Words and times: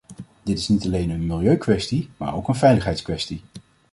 Dit 0.43 0.57
is 0.57 0.67
niet 0.67 0.85
alleen 0.85 1.09
een 1.09 1.25
milieukwestie, 1.25 2.09
maar 2.17 2.35
ook 2.35 2.47
een 2.47 2.55
veiligheidskwestie. 2.55 3.41